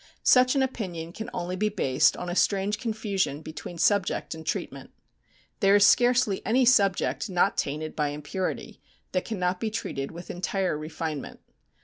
Such 0.23 0.55
an 0.55 0.63
opinion 0.63 1.13
can 1.13 1.29
only 1.31 1.55
be 1.55 1.69
based 1.69 2.17
on 2.17 2.27
a 2.27 2.35
strange 2.35 2.79
confusion 2.79 3.43
between 3.43 3.77
subject 3.77 4.33
and 4.33 4.43
treatment. 4.43 4.89
There 5.59 5.75
is 5.75 5.85
scarcely 5.85 6.43
any 6.43 6.65
subject 6.65 7.29
not 7.29 7.55
tainted 7.55 7.95
by 7.95 8.07
impurity, 8.07 8.81
that 9.11 9.25
cannot 9.25 9.59
be 9.59 9.69
treated 9.69 10.09
with 10.09 10.31
entire 10.31 10.75
refinement. 10.75 11.39